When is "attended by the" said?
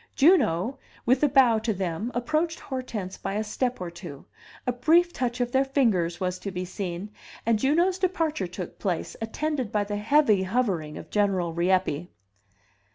9.21-9.97